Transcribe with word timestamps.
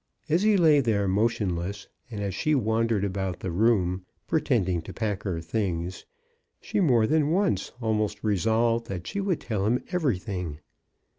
As 0.29 0.41
he 0.41 0.57
lay 0.57 0.79
there 0.79 1.07
motionless, 1.07 1.87
and 2.09 2.21
as 2.21 2.33
she 2.33 2.55
wandered 2.55 3.03
about 3.03 3.41
the 3.41 3.51
room 3.51 3.67
MRS. 3.69 3.77
BROWN 3.85 3.91
ATTEMPTS 3.91 3.97
TO 3.99 4.05
ESCAPE. 4.07 4.25
3/ 4.25 4.29
pretending 4.65 4.81
to 4.81 4.93
pack 4.93 5.21
her 5.23 5.41
things, 5.41 6.05
she 6.59 6.79
more 6.79 7.05
than 7.05 7.29
once 7.29 7.71
almost 7.79 8.23
resolved 8.23 8.87
that 8.87 9.05
she 9.05 9.21
would 9.21 9.39
tell 9.41 9.67
him 9.67 9.83
everything. 9.91 10.57